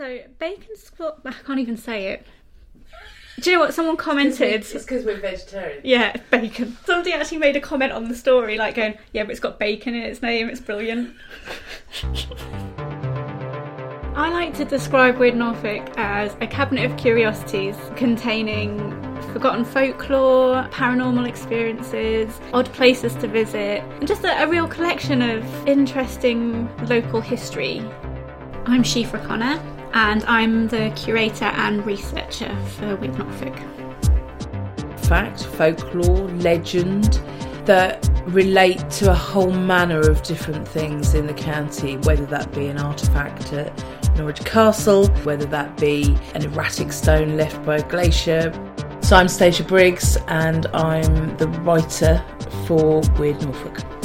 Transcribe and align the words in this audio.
So 0.00 0.20
bacon 0.38 0.76
squat. 0.76 1.20
I 1.26 1.32
can't 1.32 1.58
even 1.58 1.76
say 1.76 2.06
it. 2.06 2.26
Do 3.38 3.50
you 3.50 3.56
know 3.56 3.64
what? 3.64 3.74
Someone 3.74 3.98
commented. 3.98 4.62
It's 4.62 4.72
because 4.72 5.04
we're 5.04 5.20
vegetarian. 5.20 5.82
Yeah, 5.84 6.16
bacon. 6.30 6.74
Somebody 6.86 7.12
actually 7.12 7.36
made 7.36 7.54
a 7.54 7.60
comment 7.60 7.92
on 7.92 8.08
the 8.08 8.14
story, 8.14 8.56
like 8.56 8.76
going, 8.76 8.96
"Yeah, 9.12 9.24
but 9.24 9.32
it's 9.32 9.40
got 9.40 9.58
bacon 9.58 9.94
in 9.94 10.04
its 10.04 10.22
name. 10.22 10.48
It's 10.48 10.58
brilliant." 10.58 11.14
I 14.16 14.30
like 14.30 14.54
to 14.54 14.64
describe 14.64 15.18
Weird 15.18 15.36
Norfolk 15.36 15.86
as 15.98 16.34
a 16.40 16.46
cabinet 16.46 16.90
of 16.90 16.96
curiosities 16.96 17.76
containing 17.94 18.78
forgotten 19.34 19.66
folklore, 19.66 20.66
paranormal 20.72 21.28
experiences, 21.28 22.40
odd 22.54 22.72
places 22.72 23.14
to 23.16 23.28
visit, 23.28 23.82
and 23.98 24.08
just 24.08 24.24
a, 24.24 24.44
a 24.44 24.48
real 24.48 24.66
collection 24.66 25.20
of 25.20 25.44
interesting 25.68 26.74
local 26.86 27.20
history. 27.20 27.80
I'm 28.64 28.82
Siofra 28.82 29.26
Connor, 29.26 29.60
and 29.92 30.24
I'm 30.24 30.68
the 30.68 30.92
curator 30.96 31.46
and 31.46 31.84
researcher 31.84 32.54
for 32.76 32.96
Weird 32.96 33.18
Norfolk. 33.18 33.56
Fact, 34.98 35.44
folklore, 35.44 36.28
legend 36.38 37.20
that 37.66 38.08
relate 38.26 38.88
to 38.90 39.10
a 39.10 39.14
whole 39.14 39.52
manner 39.52 40.00
of 40.00 40.22
different 40.22 40.66
things 40.66 41.14
in 41.14 41.26
the 41.26 41.34
county, 41.34 41.96
whether 41.98 42.26
that 42.26 42.52
be 42.52 42.66
an 42.66 42.78
artefact 42.78 43.52
at 43.52 44.16
Norwich 44.16 44.44
Castle, 44.44 45.08
whether 45.24 45.46
that 45.46 45.76
be 45.78 46.16
an 46.34 46.44
erratic 46.44 46.92
stone 46.92 47.36
left 47.36 47.64
by 47.64 47.76
a 47.76 47.88
glacier. 47.88 48.52
So 49.02 49.16
I'm 49.16 49.28
Stacia 49.28 49.64
Briggs 49.64 50.16
and 50.28 50.66
I'm 50.68 51.36
the 51.36 51.48
writer 51.48 52.24
for 52.66 53.00
Weird 53.18 53.42
Norfolk. 53.42 53.99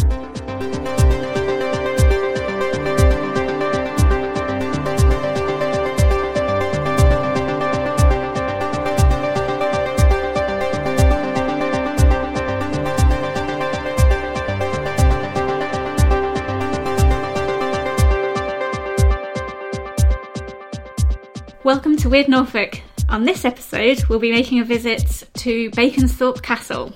To 22.06 22.10
Weird 22.10 22.30
Norfolk. 22.30 22.82
On 23.10 23.24
this 23.24 23.46
episode, 23.46 24.04
we'll 24.06 24.20
be 24.20 24.32
making 24.32 24.60
a 24.60 24.64
visit 24.64 25.24
to 25.38 25.72
Baconsthorpe 25.72 26.44
Castle. 26.44 26.94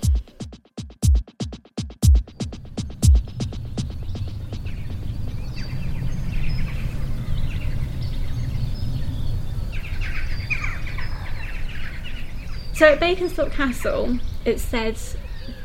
So 12.72 12.86
at 12.86 13.00
Baconsthorpe 13.00 13.50
Castle, 13.50 14.16
it's 14.44 14.62
said 14.62 14.96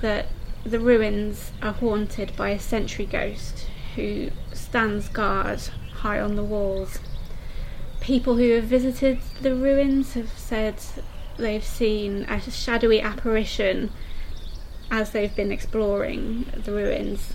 that 0.02 0.26
the 0.64 0.80
ruins 0.80 1.52
are 1.62 1.74
haunted 1.74 2.36
by 2.36 2.50
a 2.50 2.60
sentry 2.60 3.06
ghost 3.06 3.68
who 3.96 4.32
stands 4.54 5.08
guard 5.08 5.62
high 5.94 6.20
on 6.20 6.36
the 6.36 6.44
walls 6.44 6.98
people 8.06 8.36
who 8.36 8.52
have 8.52 8.66
visited 8.66 9.18
the 9.42 9.56
ruins 9.56 10.14
have 10.14 10.30
said 10.38 10.76
they've 11.38 11.64
seen 11.64 12.22
a 12.26 12.40
shadowy 12.40 13.02
apparition 13.02 13.90
as 14.92 15.10
they've 15.10 15.36
been 15.36 15.52
exploring 15.52 16.46
the 16.54 16.72
ruins, 16.72 17.34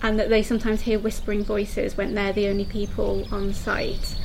and 0.00 0.18
that 0.18 0.30
they 0.30 0.42
sometimes 0.42 0.80
hear 0.80 0.98
whispering 0.98 1.44
voices 1.44 1.94
when 1.98 2.14
they're 2.14 2.32
the 2.32 2.48
only 2.48 2.64
people 2.64 3.28
on 3.30 3.52
site. 3.52 4.16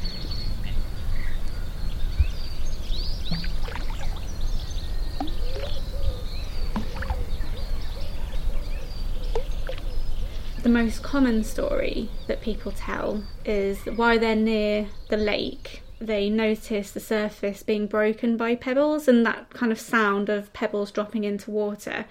Most 10.73 11.03
common 11.03 11.43
story 11.43 12.09
that 12.27 12.41
people 12.41 12.71
tell 12.71 13.23
is 13.45 13.79
why 13.95 14.17
they're 14.17 14.35
near 14.35 14.87
the 15.09 15.17
lake. 15.17 15.83
They 15.99 16.29
notice 16.29 16.91
the 16.91 16.99
surface 16.99 17.63
being 17.63 17.87
broken 17.87 18.35
by 18.35 18.55
pebbles 18.55 19.07
and 19.07 19.25
that 19.25 19.51
kind 19.51 19.71
of 19.71 19.79
sound 19.79 20.29
of 20.29 20.51
pebbles 20.51 20.91
dropping 20.91 21.23
into 21.23 21.51
water. 21.51 22.05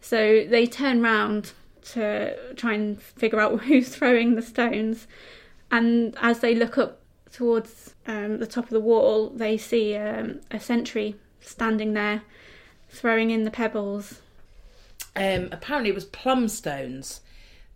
So 0.00 0.44
they 0.44 0.66
turn 0.66 1.00
round 1.00 1.52
to 1.92 2.54
try 2.54 2.74
and 2.74 3.00
figure 3.00 3.40
out 3.40 3.60
who's 3.62 3.94
throwing 3.94 4.34
the 4.34 4.42
stones. 4.42 5.06
And 5.70 6.16
as 6.20 6.40
they 6.40 6.54
look 6.54 6.76
up 6.76 6.98
towards 7.32 7.94
um, 8.06 8.38
the 8.38 8.46
top 8.46 8.64
of 8.64 8.70
the 8.70 8.80
wall, 8.80 9.30
they 9.30 9.56
see 9.56 9.96
um, 9.96 10.40
a 10.50 10.58
sentry 10.58 11.14
standing 11.40 11.94
there 11.94 12.22
throwing 12.88 13.30
in 13.30 13.44
the 13.44 13.50
pebbles. 13.50 14.20
Um, 15.14 15.48
apparently, 15.52 15.90
it 15.90 15.94
was 15.94 16.04
plum 16.04 16.48
stones 16.48 17.20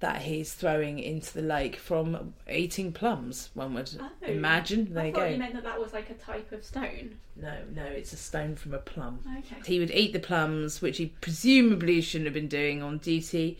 that 0.00 0.22
he's 0.22 0.52
throwing 0.52 0.98
into 0.98 1.32
the 1.32 1.42
lake 1.42 1.76
from 1.76 2.34
eating 2.50 2.92
plums. 2.92 3.50
One 3.54 3.74
would 3.74 3.90
oh, 4.00 4.10
imagine. 4.26 4.92
There 4.92 5.04
I 5.04 5.06
you 5.06 5.12
thought 5.12 5.20
go. 5.20 5.26
You 5.26 5.38
meant 5.38 5.54
that 5.54 5.64
that 5.64 5.80
was 5.80 5.92
like 5.92 6.10
a 6.10 6.14
type 6.14 6.52
of 6.52 6.64
stone. 6.64 7.16
No, 7.36 7.54
no, 7.74 7.84
it's 7.84 8.12
a 8.12 8.16
stone 8.16 8.56
from 8.56 8.74
a 8.74 8.78
plum. 8.78 9.20
Okay. 9.38 9.56
He 9.64 9.78
would 9.78 9.90
eat 9.90 10.12
the 10.12 10.20
plums, 10.20 10.82
which 10.82 10.98
he 10.98 11.06
presumably 11.20 12.00
shouldn't 12.00 12.26
have 12.26 12.34
been 12.34 12.48
doing 12.48 12.82
on 12.82 12.98
duty, 12.98 13.58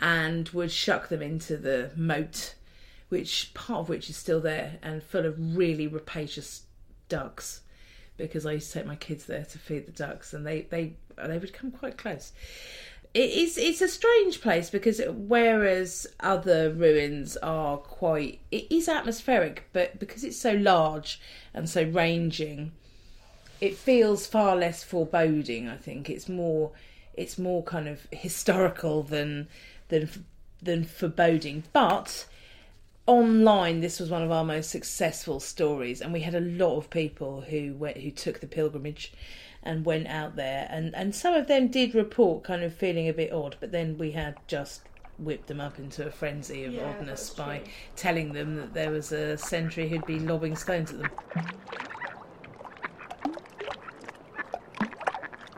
and 0.00 0.48
would 0.50 0.72
shuck 0.72 1.08
them 1.08 1.22
into 1.22 1.56
the 1.56 1.90
moat, 1.96 2.54
which 3.08 3.52
part 3.54 3.80
of 3.80 3.88
which 3.88 4.10
is 4.10 4.16
still 4.16 4.40
there 4.40 4.78
and 4.82 5.02
full 5.02 5.26
of 5.26 5.56
really 5.56 5.86
rapacious 5.86 6.62
ducks. 7.08 7.60
Because 8.16 8.46
I 8.46 8.52
used 8.52 8.72
to 8.72 8.78
take 8.78 8.86
my 8.86 8.96
kids 8.96 9.26
there 9.26 9.44
to 9.44 9.58
feed 9.58 9.86
the 9.86 9.92
ducks, 9.92 10.32
and 10.32 10.46
they 10.46 10.62
they 10.62 10.94
they 11.16 11.38
would 11.38 11.52
come 11.52 11.70
quite 11.70 11.98
close 11.98 12.32
it 13.14 13.30
is 13.30 13.56
it's 13.56 13.80
a 13.80 13.88
strange 13.88 14.40
place 14.40 14.70
because 14.70 15.00
whereas 15.08 16.06
other 16.20 16.70
ruins 16.70 17.36
are 17.38 17.76
quite 17.76 18.40
it 18.50 18.66
is 18.70 18.88
atmospheric 18.88 19.64
but 19.72 19.98
because 20.00 20.24
it's 20.24 20.36
so 20.36 20.52
large 20.52 21.20
and 21.54 21.70
so 21.70 21.84
ranging 21.84 22.72
it 23.60 23.76
feels 23.76 24.26
far 24.26 24.56
less 24.56 24.82
foreboding 24.82 25.68
i 25.68 25.76
think. 25.76 26.10
It's 26.10 26.28
more 26.28 26.72
it's 27.14 27.38
more 27.38 27.62
kind 27.62 27.88
of 27.88 28.06
historical 28.10 29.02
than 29.02 29.48
than 29.88 30.08
than 30.62 30.84
foreboding. 30.84 31.64
But 31.72 32.26
online 33.06 33.80
this 33.80 34.00
was 34.00 34.10
one 34.10 34.22
of 34.22 34.30
our 34.30 34.44
most 34.44 34.70
successful 34.70 35.38
stories 35.38 36.00
and 36.00 36.10
we 36.10 36.20
had 36.20 36.34
a 36.34 36.40
lot 36.40 36.78
of 36.78 36.88
people 36.88 37.42
who 37.42 37.74
went 37.74 37.98
who 37.98 38.10
took 38.10 38.40
the 38.40 38.46
pilgrimage 38.46 39.12
and 39.64 39.84
went 39.84 40.06
out 40.06 40.36
there 40.36 40.66
and 40.70 40.94
and 40.94 41.14
some 41.14 41.34
of 41.34 41.46
them 41.46 41.68
did 41.68 41.94
report 41.94 42.44
kind 42.44 42.62
of 42.62 42.72
feeling 42.74 43.08
a 43.08 43.12
bit 43.12 43.32
odd 43.32 43.56
but 43.60 43.72
then 43.72 43.96
we 43.98 44.12
had 44.12 44.36
just 44.46 44.82
whipped 45.18 45.46
them 45.46 45.60
up 45.60 45.78
into 45.78 46.06
a 46.06 46.10
frenzy 46.10 46.64
of 46.64 46.72
yeah, 46.72 46.88
oddness 46.88 47.30
by 47.30 47.58
true. 47.58 47.68
telling 47.96 48.32
them 48.32 48.56
that 48.56 48.74
there 48.74 48.90
was 48.90 49.12
a 49.12 49.36
sentry 49.36 49.88
who'd 49.88 50.04
be 50.06 50.18
lobbing 50.18 50.56
stones 50.56 50.92
at 50.92 50.98
them 50.98 51.10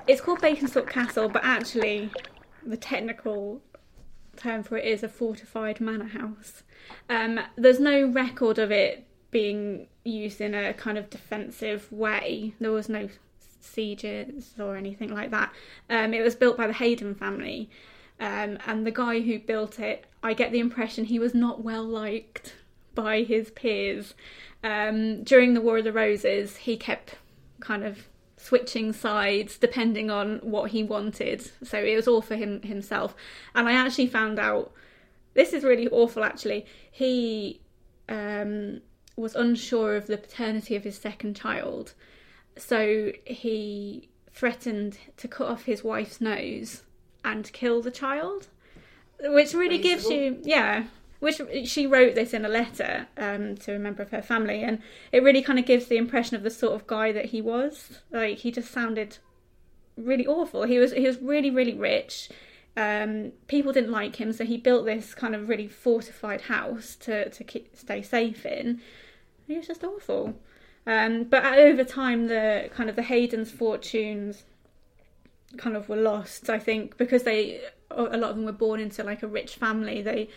it's 0.06 0.21
called 0.21 0.41
Baconsthorpe 0.41 0.88
Castle 0.88 1.28
but 1.28 1.44
actually 1.44 2.11
the 2.65 2.77
technical 2.77 3.61
term 4.37 4.62
for 4.62 4.77
it 4.77 4.84
is 4.84 5.03
a 5.03 5.09
fortified 5.09 5.81
manor 5.81 6.09
house 6.09 6.62
um, 7.09 7.41
there's 7.56 7.81
no 7.81 8.06
record 8.06 8.59
of 8.59 8.71
it 8.71 9.06
being 9.31 9.87
used 10.05 10.41
in 10.41 10.55
a 10.55 10.73
kind 10.73 10.97
of 10.97 11.11
defensive 11.11 11.91
way. 11.93 12.55
There 12.61 12.71
was 12.71 12.88
no 12.88 13.09
sieges 13.66 14.54
or 14.59 14.77
anything 14.77 15.12
like 15.12 15.31
that. 15.31 15.53
Um, 15.91 16.15
it 16.15 16.22
was 16.22 16.34
built 16.34 16.56
by 16.56 16.66
the 16.66 16.75
Heydon 16.75 17.15
family, 17.15 17.69
um, 18.19 18.59
and 18.66 18.87
the 18.87 18.91
guy 18.91 19.21
who 19.21 19.38
built 19.38 19.78
it, 19.78 20.06
I 20.22 20.34
get 20.34 20.53
the 20.53 20.60
impression 20.60 21.04
he 21.04 21.19
was 21.19 21.34
not 21.34 21.62
well 21.62 21.84
liked 21.84 22.55
by 22.94 23.22
his 23.22 23.50
peers. 23.50 24.15
Um, 24.65 25.22
during 25.22 25.55
the 25.55 25.60
War 25.60 25.78
of 25.78 25.84
the 25.84 25.93
Roses, 25.93 26.56
he 26.56 26.76
kept 26.76 27.17
kind 27.61 27.85
of 27.85 28.08
switching 28.37 28.93
sides 28.93 29.58
depending 29.58 30.11
on 30.11 30.38
what 30.38 30.70
he 30.70 30.82
wanted. 30.82 31.50
So 31.64 31.79
it 31.79 31.94
was 31.94 32.08
all 32.08 32.23
for 32.23 32.37
him 32.37 32.62
himself. 32.62 33.14
And 33.55 33.69
I 33.69 33.73
actually 33.73 34.06
found 34.06 34.38
out 34.38 34.73
this 35.35 35.52
is 35.52 35.64
really 35.64 35.88
awful. 35.88 36.25
Actually, 36.25 36.67
he 36.91 37.61
um, 38.08 38.81
was 39.17 39.35
unsure 39.35 39.96
of 39.96 40.06
the 40.06 40.19
paternity 40.19 40.76
of 40.76 40.85
his 40.85 40.96
second 40.96 41.37
child, 41.37 41.94
so 42.56 43.12
he 43.25 44.08
threatened 44.32 44.99
to 45.17 45.29
cut 45.29 45.49
off 45.49 45.64
his 45.64 45.82
wife's 45.82 46.20
nose 46.20 46.82
and 47.25 47.53
kill 47.53 47.82
the 47.82 47.91
child, 47.91 48.49
which 49.20 49.55
really 49.55 49.79
Reasonable. 49.79 49.82
gives 49.82 50.11
you, 50.11 50.38
yeah, 50.43 50.85
which 51.20 51.41
she 51.64 51.87
wrote 51.87 52.14
this 52.14 52.35
in 52.35 52.44
a 52.44 52.49
letter 52.49 53.08
um, 53.17 53.56
to 53.56 53.75
a 53.75 53.79
member 53.79 54.03
of 54.03 54.11
her 54.11 54.23
family, 54.23 54.62
and 54.62 54.81
it 55.12 55.23
really 55.23 55.43
kind 55.43 55.58
of 55.58 55.67
gives 55.67 55.87
the 55.87 55.97
impression 55.97 56.37
of 56.37 56.43
the 56.43 56.50
sort 56.50 56.75
of 56.75 56.87
guy 56.87 57.12
that 57.12 57.26
he 57.26 57.41
was. 57.41 58.00
Like 58.11 58.38
he 58.38 58.50
just 58.50 58.70
sounded 58.70 59.19
really 59.97 60.26
awful. 60.26 60.64
He 60.64 60.79
was 60.79 60.93
he 60.93 61.06
was 61.06 61.20
really 61.20 61.50
really 61.50 61.75
rich. 61.75 62.29
Um, 62.76 63.32
people 63.49 63.73
didn't 63.73 63.91
like 63.91 64.17
him, 64.17 64.35
so 64.35 64.44
he 64.44 64.58
built 64.58 64.85
this 64.85 65.14
kind 65.14 65.35
of 65.35 65.49
really 65.49 65.67
fortified 65.69 66.43
house 66.43 66.94
to 66.97 67.31
to 67.31 67.44
keep, 67.44 67.75
stay 67.75 68.03
safe 68.03 68.44
in. 68.44 68.81
He 69.47 69.56
was 69.56 69.67
just 69.67 69.82
awful. 69.82 70.35
Um, 70.87 71.25
but 71.25 71.44
over 71.44 71.85
time, 71.85 72.29
the 72.29 72.71
kind 72.73 72.88
of 72.88 72.97
the 72.97 73.03
Heydon's 73.03 73.50
fortunes 73.50 74.44
kind 75.56 75.77
of 75.77 75.88
were 75.88 75.97
lost. 75.97 76.49
I 76.49 76.59
think 76.59 76.97
because 76.97 77.25
they 77.25 77.61
a 77.91 78.17
lot 78.17 78.31
of 78.31 78.37
them 78.37 78.44
were 78.44 78.53
born 78.53 78.81
into 78.81 79.03
like 79.03 79.23
a 79.23 79.27
rich 79.29 79.56
family. 79.56 80.03
They, 80.03 80.29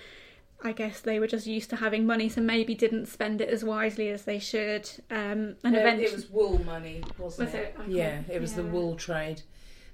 I 0.64 0.72
guess, 0.72 1.00
they 1.00 1.20
were 1.20 1.28
just 1.28 1.48
used 1.48 1.70
to 1.72 1.78
having 1.78 2.06
money, 2.06 2.30
so 2.30 2.42
maybe 2.42 2.76
didn't 2.76 3.08
spend 3.08 3.42
it 3.42 3.50
as 3.50 3.64
wisely 3.64 4.10
as 4.10 4.24
they 4.24 4.40
should. 4.40 4.90
Um, 5.10 5.56
and 5.64 5.76
Uh, 5.76 5.80
eventually, 5.80 6.06
it 6.06 6.16
was 6.16 6.30
wool 6.30 6.64
money, 6.64 7.04
wasn't 7.18 7.48
Was 7.48 7.56
it? 7.56 7.76
Okay. 7.80 7.92
Yeah, 7.92 8.22
it 8.30 8.42
was 8.42 8.54
the 8.54 8.64
wool 8.64 8.96
trade 8.96 9.42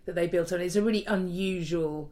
that 0.05 0.15
they 0.15 0.27
built 0.27 0.51
on. 0.51 0.61
It's 0.61 0.75
a 0.75 0.81
really 0.81 1.05
unusual 1.05 2.11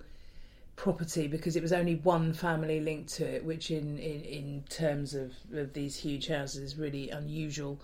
property 0.75 1.28
because 1.28 1.56
it 1.56 1.62
was 1.62 1.72
only 1.74 1.96
one 1.96 2.34
family 2.34 2.80
linked 2.80 3.14
to 3.16 3.25
it, 3.25 3.44
which 3.46 3.72
in 3.72 3.98
in, 4.00 4.22
in 4.24 4.64
terms 4.70 5.14
of, 5.14 5.31
of 5.54 5.74
these 5.74 5.96
huge 5.98 6.28
houses 6.28 6.62
is 6.62 6.78
really 6.78 7.10
unusual. 7.10 7.80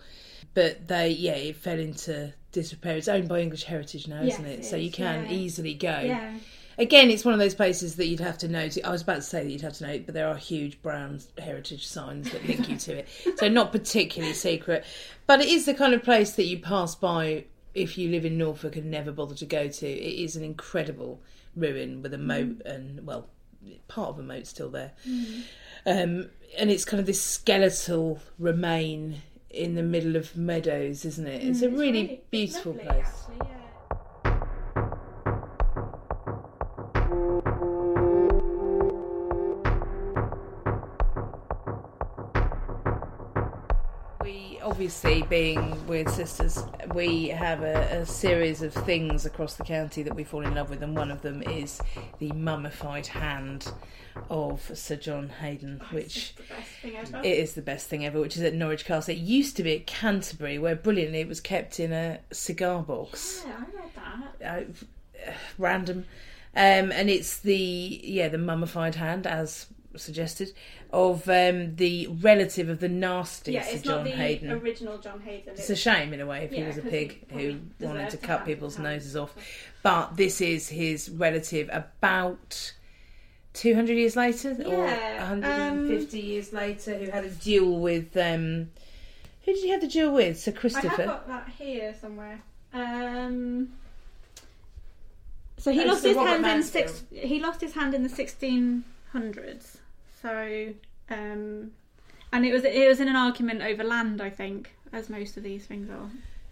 But 0.54 0.88
they, 0.88 1.10
yeah, 1.10 1.34
it 1.36 1.58
fell 1.58 1.80
into 1.80 2.34
disrepair. 2.52 2.98
It's 2.98 3.08
owned 3.08 3.28
by 3.30 3.42
English 3.42 3.66
Heritage 3.66 4.08
now, 4.08 4.22
Yes, 4.24 4.34
isn't 4.36 4.46
it? 4.46 4.60
it 4.60 4.66
So 4.66 4.76
you 4.78 4.90
can 4.92 5.26
yeah. 5.26 5.32
easily 5.32 5.74
go. 5.76 6.00
yeah, 6.00 6.34
Again, 6.80 7.12
it's 7.12 7.26
one 7.26 7.34
of 7.34 7.40
those 7.40 7.54
places 7.54 7.98
that 7.98 8.08
you'd 8.08 8.22
have 8.22 8.38
to 8.40 8.48
note. 8.48 8.78
I 8.84 8.90
was 8.90 9.02
about 9.02 9.18
to 9.18 9.22
say 9.22 9.44
that 9.44 9.50
you'd 9.52 9.62
have 9.62 9.74
to 9.74 9.86
know, 9.86 10.00
but 10.00 10.16
there 10.16 10.28
are 10.30 10.36
huge 10.36 10.82
brown 10.82 11.20
heritage 11.38 11.86
signs 11.86 12.32
that 12.32 12.48
link 12.48 12.70
you 12.70 12.78
to 12.78 13.00
it. 13.00 13.08
So 13.38 13.48
not 13.50 13.72
particularly 13.72 14.34
secret, 14.34 14.86
but 15.28 15.42
it 15.42 15.50
is 15.50 15.66
the 15.66 15.74
kind 15.74 15.94
of 15.94 16.04
place 16.04 16.32
that 16.32 16.46
you 16.46 16.58
pass 16.60 16.96
by 16.96 17.46
if 17.80 17.98
you 17.98 18.10
live 18.10 18.26
in 18.26 18.38
Norfolk 18.38 18.76
and 18.76 18.92
never 18.92 19.12
bother 19.12 19.36
to 19.36 19.46
go 19.46 19.68
to. 19.68 19.88
It 19.88 20.24
is 20.24 20.36
an 20.36 20.44
incredible 20.44 21.22
ruin 21.56 22.02
with 22.02 22.14
a 22.14 22.18
moat 22.18 22.62
and 22.66 23.06
well, 23.06 23.28
part 23.88 24.10
of 24.10 24.20
a 24.20 24.24
moat 24.24 24.46
still 24.48 24.70
there, 24.70 24.92
um, 25.86 26.30
and 26.58 26.70
it's 26.72 26.86
kind 26.86 27.00
of 27.00 27.06
this 27.06 27.22
skeletal 27.22 28.20
remain 28.38 29.22
in 29.50 29.76
the 29.76 29.84
middle 29.84 30.16
of 30.16 30.36
meadows, 30.38 31.06
isn't 31.06 31.28
it? 31.28 31.44
It's 31.44 31.62
a 31.64 31.68
Mm, 31.68 31.80
really, 31.80 32.02
it's 32.12 32.24
beautiful 32.30 32.74
lovely, 32.74 32.88
place. 32.88 33.08
actually, 33.08 33.50
yeah. 33.50 33.59
We 44.30 44.60
obviously, 44.62 45.24
being 45.24 45.88
weird 45.88 46.08
sisters, 46.08 46.64
we 46.94 47.30
have 47.30 47.64
a, 47.64 48.02
a 48.02 48.06
series 48.06 48.62
of 48.62 48.76
things 48.76 49.26
across 49.26 49.56
the 49.56 49.64
county 49.64 50.04
that 50.04 50.14
we 50.16 50.24
fall 50.24 50.46
in 50.46 50.54
love 50.54 50.70
with, 50.70 50.84
and 50.84 50.96
one 50.96 51.10
of 51.10 51.24
them 51.24 51.42
is 51.42 51.82
the 52.20 52.32
mummified 52.34 53.08
hand 53.08 53.72
of 54.30 54.70
Sir 54.76 54.98
John 54.98 55.32
Heydon, 55.42 55.82
which 55.92 56.36
It's 56.38 56.38
the 56.38 56.44
best 56.44 56.70
thing 56.80 56.96
ever. 56.96 57.18
it 57.24 57.38
is 57.40 57.54
the 57.56 57.62
best 57.64 57.88
thing 57.88 58.06
ever, 58.06 58.22
which 58.22 58.38
is 58.38 58.44
at 58.44 58.54
Norwich 58.54 58.86
Castle. 58.86 59.16
It 59.16 59.18
used 59.18 59.58
to 59.58 59.64
be 59.64 59.76
at 59.78 59.88
Canterbury, 59.88 60.60
where 60.60 60.76
brilliantly 60.76 61.22
it 61.22 61.28
was 61.28 61.42
kept 61.42 61.80
in 61.80 61.92
a 61.92 62.20
cigar 62.32 62.84
box. 62.84 63.44
yeah, 63.48 63.56
I 63.58 63.82
read 63.82 63.92
that. 64.40 65.28
Uh, 65.28 65.32
random, 65.58 66.06
um, 66.56 66.92
and 66.92 67.10
it's 67.10 67.40
the 67.40 68.00
yeah 68.04 68.28
the 68.28 68.38
mummified 68.38 68.94
hand 68.94 69.26
as 69.26 69.66
suggested 69.96 70.54
of 70.92 71.28
um, 71.30 71.76
the 71.76 72.08
relative 72.22 72.70
of 72.70 72.80
the 72.80 72.90
nasty 72.90 73.54
Yeah, 73.54 73.64
Sir 73.64 73.72
it's 73.74 73.82
John 73.84 73.96
not 73.98 74.04
the 74.06 74.12
Heydon. 74.12 74.62
original 74.62 74.98
John 75.00 75.20
Heydon. 75.20 75.48
It's 75.50 75.70
a 75.70 75.76
shame 75.76 76.14
in 76.14 76.22
a 76.22 76.26
way 76.26 76.44
if 76.46 76.52
he 76.52 76.64
was 76.64 76.78
a 76.78 76.82
pig 76.82 77.30
who 77.32 77.60
wanted 77.80 78.10
to 78.12 78.18
cut 78.18 78.46
people's 78.46 78.78
noses 78.78 79.16
off. 79.16 79.34
But 79.84 80.16
this 80.18 80.42
is 80.42 80.70
his 80.70 81.10
relative 81.10 81.70
about 81.72 82.74
200 83.54 83.94
years 83.94 84.16
later 84.16 84.52
or 84.66 84.86
Yeah, 84.86 85.30
150 85.30 86.20
years 86.20 86.54
later 86.54 86.98
who 86.98 87.10
had 87.12 87.26
a 87.26 87.30
duel 87.30 87.80
with. 87.80 88.16
Um, 88.16 88.70
who 89.46 89.54
did 89.54 89.64
he 89.64 89.70
have 89.70 89.82
the 89.82 89.88
duel 89.88 90.14
with? 90.14 90.40
Sir 90.40 90.52
christopher 90.52 90.88
I 90.88 90.96
have 90.98 91.06
got 91.08 91.28
that 91.28 91.50
here 91.58 91.96
somewhere. 92.00 92.42
Um, 92.74 93.70
so 95.58 95.72
he 95.72 95.82
Oh, 95.82 95.86
lost 95.88 96.04
his 96.04 96.16
Robert 96.16 96.30
hand 96.46 96.46
in 96.60 96.64
six. 96.64 97.04
He 97.12 97.40
lost 97.40 97.60
his 97.62 97.74
hand 97.74 97.94
in 97.96 98.04
the 98.04 98.10
sixteen 98.10 98.84
hundreds. 99.12 99.78
So, 100.22 100.74
um, 101.10 101.72
and 102.32 102.46
it 102.46 102.52
was 102.52 102.64
it 102.64 102.88
was 102.88 103.00
in 103.00 103.08
an 103.08 103.16
argument 103.16 103.62
over 103.62 103.84
land, 103.84 104.22
I 104.22 104.30
think, 104.30 104.74
as 104.92 105.10
most 105.10 105.38
of 105.38 105.44
these 105.44 105.66
things 105.66 105.90
are. 105.90 106.10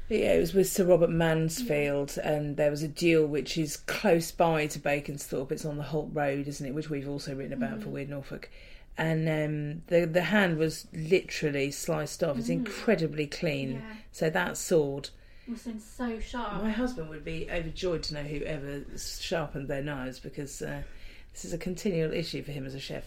Yeah, 0.09 0.33
it 0.33 0.39
was 0.39 0.53
with 0.53 0.69
Sir 0.69 0.85
Robert 0.85 1.09
Mansfield, 1.09 2.17
and 2.23 2.55
there 2.55 2.71
was 2.71 2.81
a 2.81 2.87
duel 2.87 3.27
which 3.27 3.57
is 3.57 3.75
close 3.75 4.31
by 4.31 4.65
to 4.67 4.79
Baconsthorpe. 4.79 5.51
It's 5.51 5.65
on 5.65 5.75
the 5.75 5.83
Holt 5.83 6.09
Road, 6.13 6.47
isn't 6.47 6.65
it? 6.65 6.73
Which 6.73 6.89
we've 6.89 7.09
also 7.09 7.35
written 7.35 7.51
about 7.51 7.83
for 7.83 7.89
Weird 7.89 8.09
Norfolk. 8.09 8.49
And 8.97 9.27
um, 9.27 9.81
the 9.87 10.05
the 10.05 10.23
hand 10.23 10.57
was 10.57 10.87
literally 10.93 11.71
sliced 11.71 12.23
off. 12.23 12.37
It's 12.37 12.49
incredibly 12.49 13.27
clean. 13.27 13.73
Yeah. 13.73 13.95
So 14.11 14.29
that 14.29 14.57
sword, 14.57 15.09
was 15.49 15.63
been 15.63 15.79
so 15.79 16.19
sharp. 16.19 16.61
my 16.63 16.71
husband 16.71 17.09
would 17.09 17.23
be 17.23 17.47
overjoyed 17.51 18.03
to 18.03 18.15
know 18.15 18.23
whoever 18.23 18.83
sharpened 18.97 19.67
their 19.67 19.81
knives 19.81 20.19
because 20.19 20.61
uh, 20.61 20.83
this 21.37 21.45
is 21.45 21.53
a 21.53 21.57
continual 21.59 22.11
issue 22.13 22.41
for 22.41 22.51
him 22.51 22.65
as 22.65 22.73
a 22.73 22.79
chef. 22.79 23.03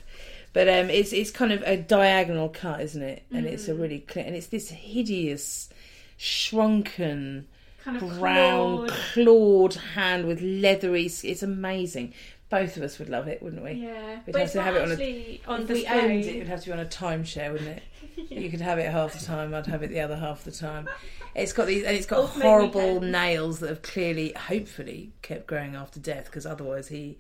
But 0.53 0.69
um, 0.69 0.89
it's 0.89 1.13
it's 1.13 1.33
kind 1.33 1.51
of 1.51 1.63
a 1.63 1.77
diagonal 1.77 2.49
cut, 2.49 2.81
isn't 2.81 3.03
it? 3.03 3.25
And 3.33 3.45
it's 3.45 3.67
a 3.67 3.75
really 3.75 3.99
clean, 4.01 4.27
and 4.27 4.37
it's 4.37 4.47
this 4.47 4.69
hideous, 4.71 5.69
shrunken 6.17 7.49
kind 7.83 7.97
of 7.97 8.19
brown 8.21 8.87
clawed. 8.87 8.91
clawed 9.15 9.75
hand 9.75 10.27
with 10.27 10.41
leathery. 10.41 11.07
It's 11.07 11.43
amazing. 11.43 12.15
Both 12.51 12.77
of 12.77 12.83
us 12.85 12.99
would 13.01 13.09
love 13.09 13.27
it, 13.29 13.43
wouldn't 13.43 13.63
we? 13.63 13.73
Yeah, 13.73 14.21
We'd 14.27 14.33
but 14.33 14.43
have 14.43 14.53
to 14.53 14.63
have 14.63 14.77
it 14.77 14.83
on 14.83 15.01
a- 15.01 15.41
on 15.47 15.63
if 15.63 15.69
we 15.69 15.87
owned 15.87 16.25
it, 16.25 16.27
it 16.27 16.39
would 16.39 16.49
have 16.49 16.61
to 16.63 16.67
be 16.67 16.73
on 16.73 16.81
a 16.81 16.87
timeshare, 16.87 17.53
wouldn't 17.53 17.69
it? 17.79 17.83
You 18.29 18.51
could 18.51 18.61
have 18.61 18.79
it 18.79 18.91
half 18.91 19.19
the 19.19 19.25
time. 19.25 19.55
I'd 19.55 19.67
have 19.67 19.83
it 19.83 19.89
the 19.89 20.01
other 20.01 20.17
half 20.17 20.45
the 20.45 20.51
time. 20.53 20.89
It's 21.35 21.53
got 21.53 21.69
these, 21.69 21.85
and 21.85 21.97
it's 21.97 22.07
got 22.07 22.27
horrible 22.29 23.01
nails 23.01 23.61
that 23.61 23.69
have 23.69 23.83
clearly, 23.83 24.33
hopefully, 24.37 25.13
kept 25.23 25.47
growing 25.47 25.77
after 25.77 26.01
death. 26.01 26.25
Because 26.25 26.45
otherwise, 26.45 26.89
he 26.89 27.19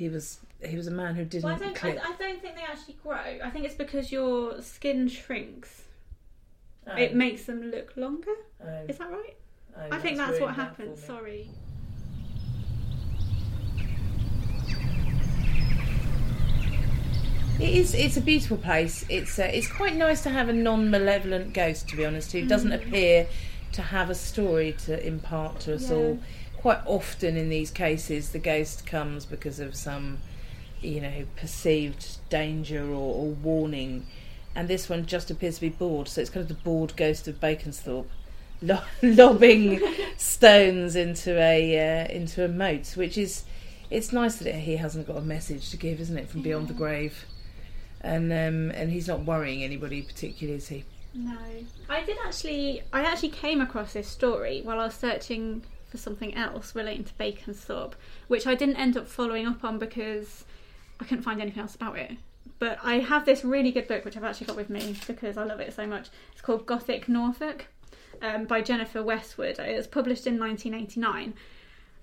he 0.00 0.08
was 0.08 0.40
he 0.64 0.76
was 0.78 0.86
a 0.86 0.90
man 0.90 1.14
who 1.14 1.26
didn't 1.26 1.44
Well, 1.44 1.54
I 1.54 1.58
don't. 1.58 1.74
clip. 1.76 1.98
I, 2.02 2.08
I 2.08 2.16
don't 2.16 2.40
think 2.40 2.56
they 2.56 2.62
actually 2.62 2.96
grow. 3.02 3.18
I 3.44 3.50
think 3.50 3.66
it's 3.66 3.74
because 3.74 4.10
your 4.10 4.60
skin 4.62 5.08
shrinks. 5.08 5.82
Oh, 6.86 6.96
It 6.96 7.14
makes 7.14 7.44
them 7.44 7.70
look 7.70 7.92
longer. 7.96 8.32
oh, 8.64 8.84
Is 8.88 8.96
that 8.96 9.10
right? 9.10 9.36
oh, 9.76 9.88
I 9.92 9.98
think 9.98 10.16
that's 10.16 10.40
what 10.40 10.48
that 10.48 10.54
happened. 10.56 10.98
Sorry. 10.98 11.50
It 17.58 17.68
is. 17.76 17.92
It's 17.94 18.16
a 18.16 18.22
beautiful 18.22 18.56
place. 18.56 19.04
It's 19.10 19.38
uh, 19.38 19.42
it's 19.52 19.70
quite 19.70 19.94
nice 19.94 20.22
to 20.22 20.30
have 20.30 20.48
a 20.48 20.52
non-malevolent 20.52 21.52
ghost, 21.52 21.88
to 21.90 21.96
be 21.96 22.06
honest, 22.06 22.32
who 22.32 22.46
doesn't 22.46 22.72
appear 22.72 23.26
to 23.72 23.82
have 23.82 24.08
a 24.08 24.14
story 24.14 24.74
to 24.86 25.06
impart 25.06 25.60
to 25.60 25.74
us 25.74 25.90
Yeah. 25.90 25.96
all. 25.96 26.18
Quite 26.60 26.80
often 26.86 27.36
in 27.36 27.48
these 27.48 27.70
cases, 27.70 28.30
the 28.30 28.38
ghost 28.38 28.86
comes 28.86 29.24
because 29.24 29.60
of 29.60 29.74
some, 29.74 30.18
you 30.80 31.00
know, 31.00 31.24
perceived 31.36 32.18
danger 32.28 32.84
or, 32.84 33.14
or 33.14 33.28
warning, 33.28 34.06
and 34.54 34.68
this 34.68 34.88
one 34.88 35.06
just 35.06 35.30
appears 35.30 35.56
to 35.56 35.62
be 35.62 35.68
bored. 35.70 36.08
So 36.08 36.20
it's 36.20 36.30
kind 36.30 36.42
of 36.42 36.48
the 36.48 36.62
bored 36.62 36.94
ghost 36.96 37.28
of 37.28 37.40
Baconsthorpe, 37.40 38.06
lo- 38.62 38.82
lobbing 39.02 39.80
stones 40.16 40.96
into 40.96 41.38
a 41.38 42.04
uh, 42.04 42.12
into 42.12 42.44
a 42.44 42.48
moat, 42.48 42.96
which 42.96 43.16
is. 43.16 43.44
It's 43.90 44.12
nice 44.12 44.36
that 44.36 44.54
he 44.54 44.76
hasn't 44.76 45.08
got 45.08 45.16
a 45.16 45.20
message 45.20 45.70
to 45.70 45.76
give, 45.76 46.00
isn't 46.00 46.16
it, 46.16 46.30
from 46.30 46.42
beyond 46.42 46.68
the 46.68 46.74
grave? 46.74 47.26
and 48.00 48.32
um, 48.32 48.70
and 48.70 48.90
he's 48.90 49.08
not 49.08 49.24
worrying 49.24 49.62
anybody 49.62 50.02
particularly, 50.02 50.56
is 50.58 50.68
he? 50.68 50.84
No, 51.14 51.36
I 51.88 52.02
did 52.02 52.16
actually. 52.24 52.82
I 52.92 53.02
actually 53.02 53.30
came 53.30 53.60
across 53.60 53.92
this 53.92 54.08
story 54.08 54.62
while 54.62 54.80
I 54.80 54.86
was 54.86 54.94
searching 54.94 55.62
for 55.90 55.98
something 55.98 56.34
else 56.34 56.74
relating 56.74 57.04
to 57.04 57.12
Baconsthorpe, 57.14 57.94
which 58.28 58.46
I 58.46 58.54
didn't 58.54 58.76
end 58.76 58.96
up 58.96 59.08
following 59.08 59.46
up 59.46 59.64
on 59.64 59.78
because 59.78 60.44
I 61.00 61.04
couldn't 61.04 61.24
find 61.24 61.40
anything 61.40 61.60
else 61.62 61.74
about 61.74 61.98
it. 61.98 62.12
But 62.58 62.78
I 62.82 63.00
have 63.00 63.24
this 63.24 63.44
really 63.44 63.72
good 63.72 63.88
book 63.88 64.04
which 64.04 64.16
I've 64.16 64.24
actually 64.24 64.46
got 64.46 64.56
with 64.56 64.70
me 64.70 64.96
because 65.06 65.36
I 65.36 65.44
love 65.44 65.60
it 65.60 65.72
so 65.74 65.86
much. 65.86 66.08
It's 66.32 66.40
called 66.40 66.66
Gothic 66.66 67.08
Norfolk 67.08 67.66
um, 68.22 68.44
by 68.44 68.60
Jennifer 68.60 69.02
Westwood. 69.02 69.58
It 69.58 69.76
was 69.76 69.86
published 69.86 70.26
in 70.26 70.38
1989, 70.38 71.34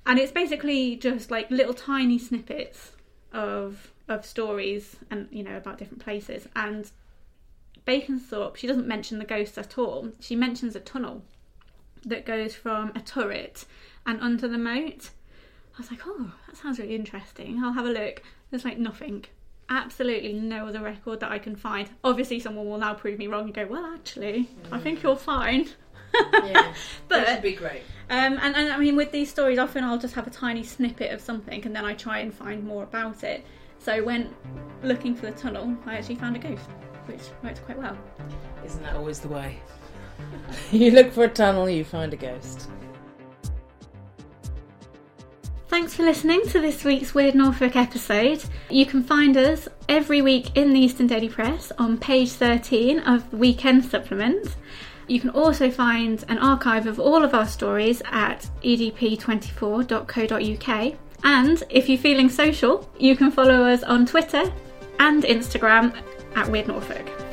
and 0.05 0.19
it's 0.19 0.31
basically 0.31 0.95
just 0.95 1.31
like 1.31 1.49
little 1.49 1.73
tiny 1.73 2.19
snippets 2.19 2.91
of 3.33 3.91
of 4.07 4.25
stories 4.25 4.95
and 5.11 5.27
you 5.31 5.43
know 5.43 5.57
about 5.57 5.77
different 5.77 6.01
places 6.01 6.47
and 6.55 6.91
Baconsthorpe, 7.87 8.57
she 8.57 8.67
doesn't 8.67 8.87
mention 8.87 9.17
the 9.17 9.25
ghosts 9.25 9.57
at 9.57 9.77
all. 9.77 10.09
She 10.19 10.35
mentions 10.35 10.75
a 10.75 10.81
tunnel 10.81 11.23
that 12.05 12.25
goes 12.25 12.55
from 12.55 12.91
a 12.95 12.99
turret 13.01 13.65
and 14.05 14.19
under 14.21 14.47
the 14.47 14.57
moat. 14.57 15.09
I 15.75 15.77
was 15.79 15.91
like, 15.91 16.01
oh, 16.05 16.33
that 16.47 16.57
sounds 16.57 16.79
really 16.79 16.95
interesting. 16.95 17.61
I'll 17.63 17.73
have 17.73 17.85
a 17.85 17.89
look. 17.91 18.23
There's 18.49 18.65
like 18.65 18.77
nothing. 18.79 19.25
Absolutely 19.69 20.33
no 20.33 20.67
other 20.67 20.79
record 20.81 21.19
that 21.19 21.31
I 21.31 21.39
can 21.39 21.55
find. 21.55 21.89
Obviously, 22.03 22.39
someone 22.39 22.67
will 22.67 22.77
now 22.77 22.93
prove 22.93 23.19
me 23.19 23.27
wrong 23.27 23.45
and 23.45 23.53
go, 23.53 23.65
well, 23.67 23.85
actually, 23.85 24.49
I 24.71 24.79
think 24.79 25.03
you're 25.03 25.15
fine. 25.17 25.67
Yeah, 26.13 26.73
But- 27.07 27.25
that 27.25 27.33
would 27.35 27.43
be 27.43 27.53
great. 27.53 27.81
Um, 28.09 28.39
and, 28.41 28.55
and 28.55 28.71
I 28.71 28.77
mean, 28.77 28.95
with 28.95 29.11
these 29.11 29.29
stories, 29.29 29.59
often 29.59 29.83
I'll 29.83 29.97
just 29.97 30.15
have 30.15 30.25
a 30.25 30.29
tiny 30.29 30.63
snippet 30.63 31.11
of 31.11 31.19
something 31.19 31.65
and 31.65 31.75
then 31.75 31.83
I 31.83 31.93
try 31.93 32.19
and 32.19 32.33
find 32.33 32.63
more 32.63 32.83
about 32.83 33.23
it. 33.25 33.45
So 33.79 34.01
when 34.01 34.33
looking 34.81 35.13
for 35.13 35.25
the 35.25 35.33
tunnel, 35.33 35.75
I 35.85 35.97
actually 35.97 36.15
found 36.15 36.37
a 36.37 36.39
ghost, 36.39 36.69
which 37.05 37.19
worked 37.43 37.61
quite 37.65 37.77
well. 37.77 37.97
Isn't 38.65 38.81
that 38.83 38.95
always 38.95 39.19
the 39.19 39.27
way? 39.27 39.59
you 40.71 40.91
look 40.91 41.11
for 41.11 41.25
a 41.25 41.29
tunnel, 41.29 41.69
you 41.69 41.83
find 41.83 42.13
a 42.13 42.17
ghost. 42.17 42.69
Thanks 45.69 45.93
for 45.93 46.03
listening 46.03 46.43
to 46.47 46.61
this 46.61 46.85
week's 46.85 47.13
Weird 47.13 47.35
Norfolk 47.35 47.75
episode. 47.75 48.43
You 48.69 48.85
can 48.85 49.03
find 49.03 49.35
us 49.35 49.67
every 49.89 50.21
week 50.21 50.55
in 50.55 50.73
the 50.73 50.79
Eastern 50.79 51.07
Daily 51.07 51.29
Press 51.29 51.71
on 51.77 51.97
page 51.97 52.31
13 52.31 52.99
of 53.01 53.29
the 53.29 53.37
weekend 53.37 53.85
supplement. 53.85 54.55
You 55.07 55.19
can 55.19 55.29
also 55.31 55.69
find 55.69 56.23
an 56.29 56.39
archive 56.39 56.87
of 56.87 56.99
all 56.99 57.23
of 57.23 57.33
our 57.33 57.45
stories 57.45 58.01
at 58.11 58.49
edp24.co.uk. 58.63 60.95
And 61.23 61.63
if 61.69 61.89
you're 61.89 61.97
feeling 61.97 62.29
social, 62.29 62.89
you 62.97 63.15
can 63.15 63.31
follow 63.31 63.63
us 63.63 63.83
on 63.83 64.05
Twitter 64.05 64.51
and 64.99 65.23
Instagram 65.23 65.95
at 66.35 66.49
Weird 66.49 66.67
Norfolk. 66.67 67.26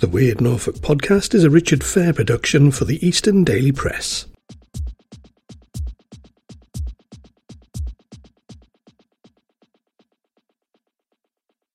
The 0.00 0.06
Weird 0.06 0.40
Norfolk 0.40 0.76
podcast 0.76 1.34
is 1.34 1.42
a 1.42 1.50
Richard 1.50 1.82
Fair 1.82 2.12
production 2.12 2.70
for 2.70 2.84
the 2.84 3.04
Eastern 3.04 3.42
Daily 3.42 3.72
Press. 3.72 4.26